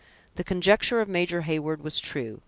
The 0.33 0.43
conjecture 0.43 0.99
of 0.99 1.07
Major 1.07 1.43
Heyward 1.43 1.83
was 1.83 1.99
true. 1.99 2.39